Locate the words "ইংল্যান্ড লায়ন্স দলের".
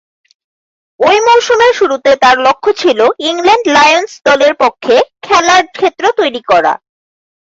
3.29-4.53